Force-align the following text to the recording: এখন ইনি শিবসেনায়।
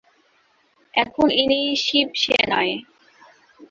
এখন 0.93 1.27
ইনি 1.41 1.59
শিবসেনায়। 1.75 2.73